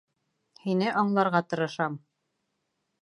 Һине 0.61 0.87
аңларға 1.03 1.43
тырышам. 1.51 1.99